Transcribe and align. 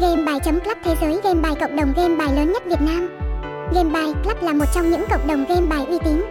Game 0.00 0.24
bài 0.26 0.38
chấm 0.44 0.60
Club 0.60 0.78
thế 0.84 0.96
giới 1.00 1.20
game 1.24 1.40
bài 1.40 1.54
cộng 1.60 1.76
đồng 1.76 1.92
game 1.96 2.16
bài 2.16 2.36
lớn 2.36 2.52
nhất 2.52 2.62
Việt 2.66 2.80
Nam. 2.80 3.18
Game 3.74 3.90
bài 3.90 4.12
Club 4.24 4.42
là 4.42 4.52
một 4.52 4.64
trong 4.74 4.90
những 4.90 5.04
cộng 5.10 5.26
đồng 5.26 5.44
game 5.48 5.66
bài 5.66 5.86
uy 5.88 5.98
tín 6.04 6.22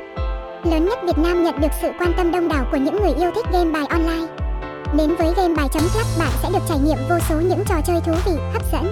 lớn 0.64 0.86
nhất 0.86 1.00
Việt 1.04 1.18
Nam 1.18 1.44
nhận 1.44 1.62
được 1.62 1.68
sự 1.82 1.88
quan 2.00 2.14
tâm 2.18 2.32
đông 2.32 2.48
đảo 2.48 2.66
của 2.72 2.78
những 2.78 3.02
người 3.02 3.14
yêu 3.14 3.32
thích 3.36 3.46
game 3.54 3.72
bài 3.72 3.86
online. 3.90 4.28
Đến 4.98 5.16
với 5.16 5.34
game 5.38 5.56
bài 5.56 5.68
chấm 5.74 5.84
Club 5.94 6.06
bạn 6.20 6.30
sẽ 6.44 6.50
được 6.54 6.60
trải 6.70 6.80
nghiệm 6.80 6.98
vô 7.10 7.16
số 7.30 7.36
những 7.36 7.64
trò 7.70 7.76
chơi 7.88 8.02
thú 8.02 8.14
vị, 8.26 8.32
hấp 8.54 8.62
dẫn. 8.72 8.92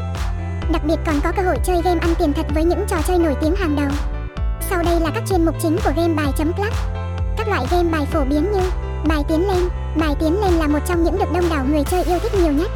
Đặc 0.71 0.81
biệt 0.87 0.95
còn 1.05 1.15
có 1.23 1.31
cơ 1.31 1.43
hội 1.43 1.57
chơi 1.65 1.81
game 1.81 1.99
ăn 2.01 2.09
tiền 2.19 2.33
thật 2.33 2.45
với 2.53 2.63
những 2.63 2.85
trò 2.87 2.97
chơi 3.07 3.19
nổi 3.19 3.35
tiếng 3.41 3.55
hàng 3.55 3.75
đầu. 3.75 3.89
Sau 4.69 4.83
đây 4.83 4.99
là 4.99 5.11
các 5.15 5.23
chuyên 5.29 5.45
mục 5.45 5.55
chính 5.61 5.77
của 5.85 5.91
game 5.95 6.13
bài 6.13 6.31
chấm 6.37 6.53
Club. 6.53 6.73
Các 7.37 7.47
loại 7.47 7.65
game 7.71 7.89
bài 7.91 8.05
phổ 8.11 8.23
biến 8.23 8.51
như 8.51 8.61
bài 9.07 9.23
tiến 9.27 9.47
lên. 9.47 9.69
Bài 9.99 10.15
tiến 10.19 10.41
lên 10.41 10.53
là 10.53 10.67
một 10.67 10.79
trong 10.87 11.03
những 11.03 11.17
được 11.17 11.31
đông 11.33 11.49
đảo 11.49 11.65
người 11.71 11.83
chơi 11.83 12.03
yêu 12.03 12.19
thích 12.19 12.33
nhiều 12.43 12.51
nhất. 12.51 12.71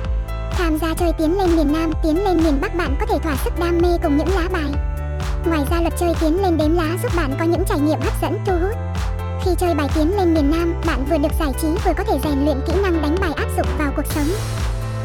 Tham 0.60 0.78
gia 0.78 0.94
chơi 0.94 1.14
tiến 1.14 1.38
lên 1.38 1.56
miền 1.56 1.74
Nam, 1.74 1.92
tiến 2.04 2.24
lên 2.24 2.38
miền 2.44 2.62
Bắc 2.62 2.76
bạn 2.76 2.96
có 3.00 3.06
thể 3.06 3.20
thỏa 3.20 3.36
sức 3.36 3.60
đam 3.60 3.78
mê 3.78 3.98
cùng 4.04 4.18
những 4.18 4.28
lá 4.36 4.50
bài. 4.52 4.72
Ngoài 5.46 5.64
ra 5.72 5.82
luật 5.82 5.94
chơi 6.00 6.14
tiến 6.22 6.42
lên 6.42 6.58
đếm 6.58 6.76
lá 6.76 6.98
giúp 7.04 7.12
bạn 7.16 7.36
có 7.40 7.46
những 7.46 7.64
trải 7.70 7.80
nghiệm 7.80 8.00
hấp 8.02 8.22
dẫn 8.22 8.40
thu 8.46 8.54
hút. 8.62 8.76
Khi 9.46 9.52
chơi 9.58 9.76
bài 9.76 9.88
tiến 9.96 10.18
lên 10.18 10.34
miền 10.34 10.52
Nam, 10.52 10.82
bạn 10.88 11.06
vừa 11.10 11.18
được 11.18 11.32
giải 11.40 11.54
trí 11.62 11.68
vừa 11.86 11.94
có 11.98 12.04
thể 12.04 12.20
rèn 12.24 12.46
luyện 12.46 12.58
kỹ 12.68 12.74
năng 12.84 13.02
đánh 13.02 13.16
bài 13.22 13.32
áp 13.36 13.48
dụng 13.58 13.68
vào 13.78 13.92
cuộc 13.96 14.06
sống. 14.06 14.28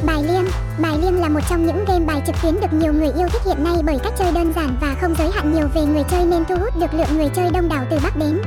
Bài 0.07 0.23
liêng 0.23 0.45
Bài 0.79 0.98
liêng 1.03 1.21
là 1.21 1.29
một 1.29 1.41
trong 1.51 1.67
những 1.67 1.84
game 1.89 2.05
bài 2.05 2.23
trực 2.27 2.37
tuyến 2.43 2.61
được 2.61 2.73
nhiều 2.73 2.93
người 2.93 3.12
yêu 3.19 3.29
thích 3.29 3.43
hiện 3.47 3.65
nay 3.65 3.77
bởi 3.84 3.98
cách 3.98 4.15
chơi 4.19 4.33
đơn 4.33 4.53
giản 4.57 4.77
và 4.81 4.97
không 5.01 5.15
giới 5.19 5.31
hạn 5.34 5.55
nhiều 5.55 5.69
về 5.75 5.83
người 5.84 6.05
chơi 6.11 6.25
nên 6.25 6.45
thu 6.45 6.55
hút 6.61 6.77
được 6.81 6.95
lượng 6.95 7.19
người 7.19 7.29
chơi 7.34 7.51
đông 7.51 7.69
đảo 7.69 7.84
từ 7.91 7.98
Bắc 8.03 8.17
đến 8.17 8.43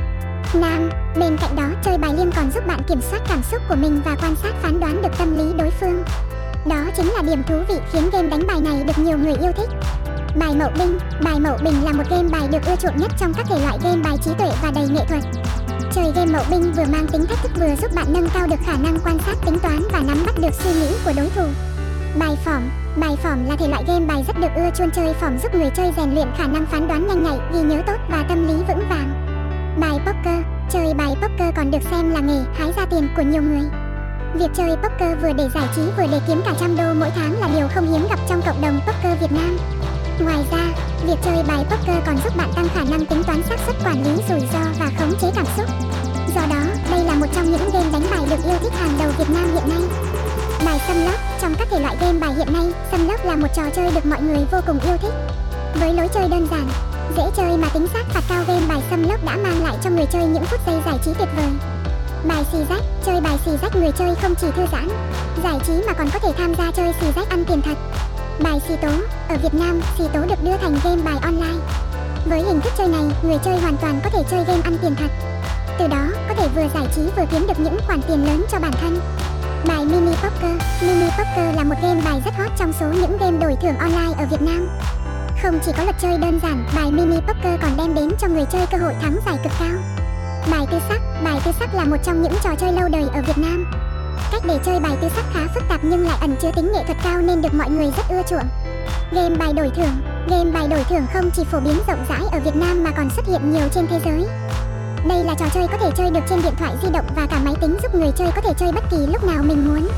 Nam. 0.54 0.90
Bên 1.20 1.36
cạnh 1.40 1.56
đó, 1.56 1.68
chơi 1.84 1.98
bài 1.98 2.14
liêng 2.16 2.32
còn 2.36 2.50
giúp 2.54 2.66
bạn 2.66 2.80
kiểm 2.88 3.00
soát 3.00 3.22
cảm 3.28 3.42
xúc 3.42 3.62
của 3.68 3.76
mình 3.76 4.00
và 4.04 4.16
quan 4.22 4.34
sát 4.42 4.52
phán 4.62 4.80
đoán 4.80 5.02
được 5.02 5.18
tâm 5.18 5.38
lý 5.38 5.52
đối 5.58 5.70
phương. 5.70 6.04
Đó 6.68 6.90
chính 6.96 7.06
là 7.06 7.22
điểm 7.22 7.42
thú 7.42 7.54
vị 7.68 7.74
khiến 7.92 8.10
game 8.12 8.28
đánh 8.28 8.46
bài 8.46 8.60
này 8.60 8.84
được 8.84 8.98
nhiều 8.98 9.18
người 9.18 9.34
yêu 9.34 9.52
thích. 9.56 9.68
Bài 10.38 10.54
Mậu 10.58 10.70
Binh 10.78 10.98
Bài 11.24 11.40
Mậu 11.40 11.56
Bình 11.64 11.84
là 11.84 11.92
một 11.92 12.02
game 12.10 12.28
bài 12.28 12.48
được 12.52 12.58
ưa 12.66 12.76
chuộng 12.76 12.96
nhất 12.96 13.12
trong 13.18 13.34
các 13.34 13.46
thể 13.48 13.60
loại 13.60 13.78
game 13.82 14.02
bài 14.04 14.16
trí 14.24 14.30
tuệ 14.38 14.50
và 14.62 14.70
đầy 14.74 14.88
nghệ 14.88 15.04
thuật. 15.08 15.22
Chơi 15.92 16.12
game 16.14 16.32
Mậu 16.32 16.42
Binh 16.50 16.72
vừa 16.72 16.84
mang 16.92 17.06
tính 17.06 17.26
thách 17.26 17.38
thức 17.42 17.52
vừa 17.60 17.76
giúp 17.82 17.94
bạn 17.94 18.06
nâng 18.08 18.28
cao 18.34 18.46
được 18.46 18.56
khả 18.66 18.76
năng 18.82 18.98
quan 19.04 19.18
sát 19.18 19.34
tính 19.46 19.58
toán 19.58 19.82
và 19.92 20.00
nắm 20.06 20.18
bắt 20.26 20.34
được 20.40 20.54
suy 20.54 20.70
nghĩ 20.70 20.88
của 21.04 21.12
đối 21.16 21.28
thủ. 21.28 21.44
Bài 22.18 22.36
Phỏm 22.44 22.62
Bài 22.96 23.16
Phỏm 23.22 23.44
là 23.48 23.56
thể 23.56 23.68
loại 23.68 23.84
game 23.86 24.06
bài 24.06 24.24
rất 24.26 24.40
được 24.40 24.50
ưa 24.56 24.70
chuộng 24.76 24.90
chơi 24.90 25.14
phỏm 25.14 25.38
giúp 25.38 25.54
người 25.54 25.70
chơi 25.76 25.92
rèn 25.96 26.14
luyện 26.14 26.28
khả 26.38 26.46
năng 26.46 26.66
phán 26.66 26.88
đoán 26.88 27.06
nhanh 27.06 27.22
nhạy, 27.22 27.38
ghi 27.52 27.60
nhớ 27.60 27.82
tốt 27.86 27.96
và 28.10 28.24
tâm 28.28 28.48
lý 28.48 28.54
vững 28.54 28.88
vàng. 28.88 29.26
Bài 29.80 29.98
Poker 30.06 30.44
Chơi 30.70 30.94
bài 30.94 31.14
poker 31.22 31.54
còn 31.56 31.70
được 31.70 31.82
xem 31.90 32.10
là 32.10 32.20
nghề 32.20 32.40
hái 32.54 32.72
ra 32.76 32.86
tiền 32.90 33.08
của 33.16 33.22
nhiều 33.22 33.42
người. 33.42 33.87
Việc 34.34 34.50
chơi 34.54 34.76
poker 34.76 35.22
vừa 35.22 35.32
để 35.32 35.48
giải 35.54 35.68
trí 35.76 35.82
vừa 35.82 36.06
để 36.12 36.20
kiếm 36.26 36.42
cả 36.44 36.54
trăm 36.60 36.76
đô 36.76 36.94
mỗi 36.94 37.10
tháng 37.14 37.40
là 37.40 37.48
điều 37.54 37.68
không 37.74 37.92
hiếm 37.92 38.06
gặp 38.10 38.18
trong 38.28 38.42
cộng 38.46 38.62
đồng 38.62 38.80
poker 38.86 39.20
Việt 39.20 39.32
Nam. 39.32 39.58
Ngoài 40.20 40.44
ra, 40.50 40.64
việc 41.06 41.16
chơi 41.24 41.42
bài 41.48 41.64
poker 41.70 42.06
còn 42.06 42.16
giúp 42.24 42.36
bạn 42.36 42.50
tăng 42.56 42.68
khả 42.68 42.84
năng 42.90 43.06
tính 43.06 43.22
toán 43.24 43.42
xác 43.42 43.56
suất 43.66 43.76
quản 43.84 44.04
lý 44.04 44.22
rủi 44.28 44.40
ro 44.40 44.58
và 44.78 44.90
khống 44.98 45.12
chế 45.20 45.28
cảm 45.34 45.44
xúc. 45.56 45.66
Do 46.34 46.40
đó, 46.50 46.62
đây 46.90 47.04
là 47.04 47.14
một 47.14 47.26
trong 47.34 47.44
những 47.44 47.70
game 47.72 47.90
đánh 47.92 48.02
bài 48.10 48.20
được 48.30 48.44
yêu 48.44 48.58
thích 48.62 48.72
hàng 48.80 48.98
đầu 48.98 49.10
Việt 49.18 49.30
Nam 49.34 49.54
hiện 49.54 49.68
nay. 49.68 49.88
Bài 50.66 50.80
xâm 50.88 50.96
lốc 51.04 51.20
Trong 51.40 51.54
các 51.58 51.68
thể 51.70 51.80
loại 51.80 51.96
game 52.00 52.18
bài 52.18 52.34
hiện 52.34 52.52
nay, 52.52 52.72
xâm 52.90 53.08
lốc 53.08 53.24
là 53.24 53.36
một 53.36 53.48
trò 53.54 53.62
chơi 53.76 53.90
được 53.90 54.06
mọi 54.06 54.22
người 54.22 54.46
vô 54.52 54.58
cùng 54.66 54.80
yêu 54.80 54.96
thích. 54.96 55.14
Với 55.80 55.94
lối 55.94 56.08
chơi 56.08 56.28
đơn 56.28 56.48
giản, 56.50 56.68
dễ 57.16 57.22
chơi 57.36 57.56
mà 57.56 57.68
tính 57.74 57.86
xác 57.86 58.04
phạt 58.08 58.22
cao 58.28 58.44
game 58.48 58.66
bài 58.68 58.82
xâm 58.90 59.08
lốc 59.08 59.24
đã 59.24 59.36
mang 59.36 59.64
lại 59.64 59.76
cho 59.82 59.90
người 59.90 60.06
chơi 60.12 60.24
những 60.24 60.44
phút 60.44 60.60
giây 60.66 60.76
giải 60.86 60.98
trí 61.04 61.10
tuyệt 61.18 61.28
vời. 61.36 61.77
Bài 62.24 62.44
xì 62.52 62.58
rách, 62.70 62.82
chơi 63.04 63.20
bài 63.20 63.38
xì 63.44 63.50
rách 63.62 63.76
người 63.76 63.92
chơi 63.98 64.14
không 64.22 64.34
chỉ 64.34 64.46
thư 64.56 64.62
giãn, 64.72 64.88
giải 65.44 65.58
trí 65.66 65.72
mà 65.86 65.92
còn 65.92 66.10
có 66.10 66.18
thể 66.18 66.28
tham 66.38 66.54
gia 66.54 66.70
chơi 66.70 66.92
xì 67.00 67.06
rách 67.16 67.30
ăn 67.30 67.44
tiền 67.44 67.62
thật. 67.62 67.78
Bài 68.42 68.60
xì 68.68 68.76
tố, 68.76 68.88
ở 69.28 69.36
Việt 69.42 69.54
Nam, 69.54 69.80
xì 69.98 70.04
tố 70.12 70.20
được 70.20 70.44
đưa 70.44 70.56
thành 70.56 70.78
game 70.84 71.02
bài 71.04 71.18
online. 71.22 71.58
Với 72.26 72.42
hình 72.42 72.60
thức 72.60 72.72
chơi 72.78 72.88
này, 72.88 73.04
người 73.22 73.38
chơi 73.44 73.60
hoàn 73.60 73.76
toàn 73.76 74.00
có 74.04 74.10
thể 74.10 74.22
chơi 74.30 74.44
game 74.44 74.60
ăn 74.64 74.76
tiền 74.82 74.94
thật. 74.94 75.10
Từ 75.78 75.86
đó, 75.86 76.06
có 76.28 76.34
thể 76.34 76.48
vừa 76.54 76.68
giải 76.74 76.86
trí 76.96 77.02
vừa 77.16 77.24
kiếm 77.32 77.46
được 77.46 77.60
những 77.60 77.78
khoản 77.86 78.02
tiền 78.02 78.26
lớn 78.26 78.44
cho 78.52 78.58
bản 78.58 78.72
thân. 78.72 79.00
Bài 79.66 79.84
Mini 79.84 80.12
Poker 80.12 80.62
Mini 80.82 81.10
Poker 81.10 81.56
là 81.56 81.64
một 81.64 81.74
game 81.82 82.00
bài 82.04 82.22
rất 82.24 82.34
hot 82.38 82.50
trong 82.58 82.72
số 82.80 82.86
những 82.86 83.18
game 83.18 83.38
đổi 83.38 83.56
thưởng 83.62 83.78
online 83.78 84.14
ở 84.18 84.26
Việt 84.30 84.42
Nam. 84.42 84.68
Không 85.42 85.58
chỉ 85.64 85.72
có 85.76 85.84
luật 85.84 85.96
chơi 86.00 86.18
đơn 86.18 86.40
giản, 86.42 86.66
bài 86.76 86.90
Mini 86.92 87.20
Poker 87.20 87.60
còn 87.62 87.76
đem 87.76 87.94
đến 87.94 88.10
cho 88.20 88.28
người 88.28 88.44
chơi 88.52 88.66
cơ 88.66 88.78
hội 88.78 88.94
thắng 89.02 89.16
giải 89.26 89.36
cực 89.42 89.52
cao. 89.58 89.97
Bài 90.50 90.66
tư 90.70 90.78
sắc 90.88 91.00
Bài 91.24 91.40
tư 91.44 91.50
sắc 91.58 91.74
là 91.74 91.84
một 91.84 91.96
trong 92.04 92.22
những 92.22 92.32
trò 92.44 92.50
chơi 92.54 92.72
lâu 92.72 92.88
đời 92.88 93.04
ở 93.14 93.22
Việt 93.22 93.38
Nam. 93.38 93.66
Cách 94.32 94.42
để 94.46 94.58
chơi 94.64 94.80
bài 94.80 94.96
tư 95.00 95.08
sắc 95.16 95.24
khá 95.32 95.40
phức 95.54 95.62
tạp 95.68 95.80
nhưng 95.82 96.06
lại 96.06 96.18
ẩn 96.20 96.36
chứa 96.42 96.50
tính 96.56 96.72
nghệ 96.72 96.84
thuật 96.84 96.98
cao 97.04 97.20
nên 97.20 97.42
được 97.42 97.54
mọi 97.54 97.70
người 97.70 97.90
rất 97.96 98.08
ưa 98.08 98.22
chuộng. 98.28 98.48
Game 99.12 99.36
bài 99.36 99.52
đổi 99.52 99.70
thưởng 99.76 100.00
Game 100.30 100.50
bài 100.50 100.68
đổi 100.68 100.84
thưởng 100.84 101.06
không 101.12 101.30
chỉ 101.30 101.44
phổ 101.44 101.60
biến 101.60 101.76
rộng 101.88 102.04
rãi 102.08 102.22
ở 102.32 102.40
Việt 102.40 102.56
Nam 102.56 102.84
mà 102.84 102.90
còn 102.90 103.10
xuất 103.10 103.26
hiện 103.26 103.50
nhiều 103.50 103.68
trên 103.74 103.86
thế 103.86 104.00
giới. 104.04 104.26
Đây 105.08 105.24
là 105.24 105.34
trò 105.38 105.46
chơi 105.54 105.66
có 105.68 105.78
thể 105.78 105.90
chơi 105.96 106.10
được 106.10 106.20
trên 106.28 106.42
điện 106.42 106.54
thoại 106.58 106.74
di 106.82 106.88
động 106.92 107.06
và 107.16 107.26
cả 107.26 107.38
máy 107.44 107.54
tính 107.60 107.76
giúp 107.82 107.94
người 107.94 108.12
chơi 108.16 108.30
có 108.36 108.40
thể 108.40 108.52
chơi 108.58 108.72
bất 108.72 108.84
kỳ 108.90 109.06
lúc 109.12 109.24
nào 109.24 109.42
mình 109.42 109.68
muốn. 109.68 109.88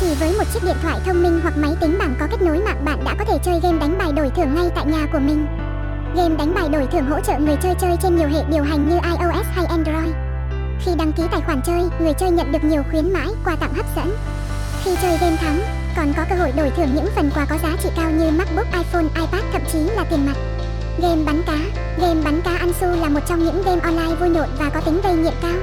Chỉ 0.00 0.14
với 0.14 0.32
một 0.38 0.44
chiếc 0.54 0.64
điện 0.64 0.76
thoại 0.82 1.00
thông 1.04 1.22
minh 1.22 1.40
hoặc 1.42 1.56
máy 1.56 1.76
tính 1.80 1.98
bảng 1.98 2.14
có 2.20 2.26
kết 2.30 2.42
nối 2.42 2.58
mạng 2.58 2.84
bạn 2.84 3.04
đã 3.04 3.14
có 3.18 3.24
thể 3.24 3.38
chơi 3.44 3.60
game 3.60 3.78
đánh 3.78 3.98
bài 3.98 4.12
đổi 4.12 4.30
thưởng 4.36 4.54
ngay 4.54 4.70
tại 4.74 4.86
nhà 4.86 5.06
của 5.12 5.18
mình. 5.18 5.46
Game 6.16 6.36
đánh 6.36 6.54
bài 6.54 6.68
đổi 6.68 6.86
thưởng 6.92 7.06
hỗ 7.06 7.20
trợ 7.20 7.38
người 7.38 7.56
chơi 7.62 7.74
chơi 7.80 7.96
trên 8.02 8.16
nhiều 8.16 8.28
hệ 8.28 8.44
điều 8.50 8.62
hành 8.62 8.88
như 8.88 8.94
iOS 8.94 9.46
hay 9.54 9.66
Android. 9.66 10.14
Khi 10.80 10.90
đăng 10.98 11.12
ký 11.12 11.22
tài 11.30 11.40
khoản 11.40 11.60
chơi, 11.62 11.82
người 12.00 12.12
chơi 12.12 12.30
nhận 12.30 12.52
được 12.52 12.64
nhiều 12.64 12.82
khuyến 12.90 13.12
mãi, 13.12 13.28
quà 13.44 13.56
tặng 13.56 13.74
hấp 13.74 13.86
dẫn. 13.96 14.16
Khi 14.84 14.90
chơi 15.02 15.18
game 15.18 15.36
thắng, 15.36 15.60
còn 15.96 16.12
có 16.16 16.24
cơ 16.30 16.36
hội 16.36 16.52
đổi 16.56 16.70
thưởng 16.70 16.88
những 16.94 17.06
phần 17.16 17.30
quà 17.34 17.44
có 17.44 17.56
giá 17.62 17.76
trị 17.82 17.88
cao 17.96 18.10
như 18.10 18.30
MacBook, 18.30 18.66
iPhone, 18.72 19.02
iPad 19.02 19.42
thậm 19.52 19.62
chí 19.72 19.78
là 19.78 20.04
tiền 20.10 20.26
mặt. 20.26 20.36
Game 21.02 21.24
bắn 21.26 21.42
cá 21.46 21.58
Game 21.98 22.22
bắn 22.24 22.40
cá 22.42 22.56
ăn 22.56 22.72
xu 22.80 22.86
là 22.86 23.08
một 23.08 23.20
trong 23.28 23.44
những 23.44 23.62
game 23.62 23.80
online 23.80 24.14
vui 24.14 24.28
nhộn 24.28 24.48
và 24.58 24.70
có 24.70 24.80
tính 24.80 25.00
gây 25.04 25.14
nghiện 25.14 25.34
cao. 25.42 25.56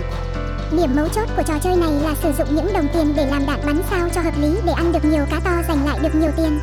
Điểm 0.78 0.96
mấu 0.96 1.08
chốt 1.08 1.30
của 1.36 1.44
trò 1.44 1.54
chơi 1.64 1.76
này 1.76 1.92
là 2.04 2.16
sử 2.24 2.32
dụng 2.38 2.56
những 2.56 2.74
đồng 2.74 2.88
tiền 2.94 3.14
để 3.16 3.26
làm 3.26 3.46
đạn 3.46 3.60
bắn 3.66 3.82
sao 3.90 4.10
cho 4.16 4.22
hợp 4.22 4.34
lý 4.42 4.56
để 4.66 4.74
ăn 4.74 4.92
được 4.92 5.06
nhiều 5.06 5.26
cá 5.30 5.40
to 5.40 5.52
giành 5.68 5.86
lại 5.86 6.00
được 6.04 6.16
nhiều 6.16 6.32
tiền. 6.38 6.60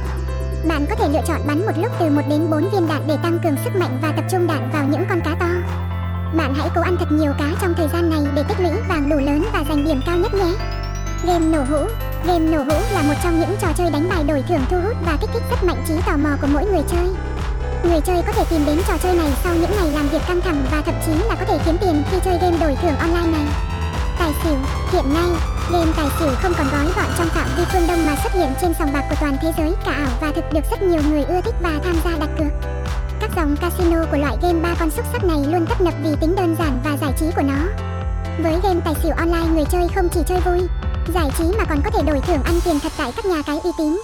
Thể 1.09 1.15
lựa 1.15 1.27
chọn 1.27 1.41
bắn 1.47 1.67
một 1.67 1.73
lúc 1.77 1.93
từ 2.01 2.11
1 2.11 2.23
đến 2.29 2.51
4 2.51 2.71
viên 2.71 2.89
đạn 2.89 3.03
để 3.07 3.17
tăng 3.23 3.39
cường 3.45 3.57
sức 3.65 3.77
mạnh 3.77 3.99
và 4.03 4.13
tập 4.17 4.25
trung 4.31 4.47
đạn 4.47 4.71
vào 4.73 4.85
những 4.85 5.05
con 5.09 5.21
cá 5.21 5.35
to. 5.41 5.49
Bạn 6.37 6.55
hãy 6.55 6.69
cố 6.75 6.81
ăn 6.81 6.97
thật 6.99 7.13
nhiều 7.13 7.33
cá 7.39 7.45
trong 7.61 7.75
thời 7.75 7.89
gian 7.89 8.11
này 8.11 8.21
để 8.35 8.43
tích 8.49 8.61
lũy 8.61 8.71
vàng 8.89 9.09
đủ 9.09 9.17
lớn 9.17 9.45
và 9.53 9.65
giành 9.69 9.85
điểm 9.85 10.01
cao 10.07 10.17
nhất 10.17 10.35
nhé. 10.35 10.53
Game 11.27 11.47
nổ 11.47 11.63
hũ 11.63 11.87
Game 12.27 12.39
nổ 12.39 12.59
hũ 12.59 12.81
là 12.93 13.03
một 13.03 13.15
trong 13.25 13.41
những 13.41 13.57
trò 13.61 13.69
chơi 13.77 13.91
đánh 13.91 14.09
bài 14.09 14.25
đổi 14.25 14.45
thưởng 14.49 14.61
thu 14.71 14.81
hút 14.81 14.97
và 15.07 15.17
kích 15.21 15.31
thích 15.33 15.43
rất 15.51 15.65
mạnh 15.65 15.85
trí 15.89 15.95
tò 16.07 16.17
mò 16.17 16.31
của 16.41 16.49
mỗi 16.53 16.65
người 16.65 16.83
chơi. 16.89 17.09
Người 17.85 18.01
chơi 18.01 18.23
có 18.27 18.33
thể 18.33 18.45
tìm 18.51 18.61
đến 18.67 18.79
trò 18.89 18.95
chơi 19.03 19.17
này 19.17 19.33
sau 19.45 19.55
những 19.55 19.71
ngày 19.77 19.91
làm 19.93 20.09
việc 20.09 20.23
căng 20.29 20.41
thẳng 20.41 20.65
và 20.71 20.83
thậm 20.87 20.95
chí 21.07 21.13
là 21.29 21.35
có 21.35 21.45
thể 21.45 21.59
kiếm 21.67 21.77
tiền 21.81 22.03
khi 22.11 22.19
chơi 22.25 22.39
game 22.39 22.57
đổi 22.61 22.77
thưởng 22.83 22.97
online 22.99 23.39
này. 23.39 23.47
Tài 24.19 24.33
xỉu 24.45 24.57
Hiện 24.93 25.15
nay, 25.15 25.58
game 25.73 25.93
tài 25.97 26.07
xỉu 26.19 26.29
không 26.43 26.53
còn 26.59 26.67
gói 26.73 26.87
gọn 26.97 27.07
trong 27.19 27.29
phạm 27.29 27.49
vi 27.57 27.65
phương 27.73 27.87
Đông 27.89 28.07
mà 28.07 28.17
xuất 28.23 28.33
hiện 28.33 28.53
trên 28.61 28.75
sòng 28.79 28.93
bạc 28.93 29.05
của 29.11 29.17
toàn 29.21 29.37
thế 29.43 29.53
giới 29.59 29.73
cả 29.85 29.93
ảo 29.93 30.09
và 30.21 30.33
thực 30.33 30.53
được 30.53 30.61
rất 30.71 30.83
nhiều 30.83 31.01
người 31.11 31.25
ưa 31.25 31.41
thích 31.41 31.55
và 31.63 31.71
tham 31.85 31.97
gia 32.05 32.11
đặt 32.19 32.31
cược. 32.39 32.71
Các 33.21 33.31
dòng 33.37 33.57
casino 33.57 34.05
của 34.11 34.17
loại 34.17 34.37
game 34.43 34.61
ba 34.63 34.75
con 34.81 34.91
xúc 34.91 35.05
sắc 35.13 35.25
này 35.25 35.39
luôn 35.53 35.67
tấp 35.67 35.81
nập 35.81 35.95
vì 36.03 36.11
tính 36.21 36.37
đơn 36.37 36.57
giản 36.59 36.81
và 36.85 36.97
giải 37.01 37.13
trí 37.21 37.27
của 37.37 37.43
nó. 37.43 37.85
Với 38.43 38.61
game 38.63 38.81
tài 38.85 38.95
xỉu 39.03 39.13
online 39.17 39.55
người 39.55 39.65
chơi 39.73 39.89
không 39.95 40.09
chỉ 40.15 40.21
chơi 40.27 40.41
vui, 40.41 40.69
giải 41.15 41.31
trí 41.39 41.45
mà 41.59 41.65
còn 41.65 41.81
có 41.85 41.91
thể 41.91 42.03
đổi 42.03 42.21
thưởng 42.21 42.43
ăn 42.45 42.55
tiền 42.65 42.81
thật 42.81 42.93
tại 42.99 43.13
các 43.17 43.25
nhà 43.25 43.43
cái 43.47 43.61
uy 43.65 43.71
tín. 43.79 43.99